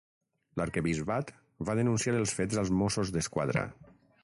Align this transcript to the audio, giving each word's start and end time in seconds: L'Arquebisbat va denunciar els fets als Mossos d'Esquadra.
L'Arquebisbat 0.61 1.29
va 1.69 1.77
denunciar 1.81 2.17
els 2.23 2.35
fets 2.41 2.59
als 2.65 2.73
Mossos 2.81 3.13
d'Esquadra. 3.19 3.67